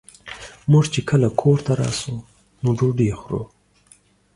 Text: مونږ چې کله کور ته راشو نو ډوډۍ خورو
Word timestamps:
مونږ 0.71 0.85
چې 0.93 0.99
کله 1.09 1.27
کور 1.41 1.57
ته 1.65 1.71
راشو 1.81 2.15
نو 2.63 2.69
ډوډۍ 2.77 3.09
خورو 3.21 3.41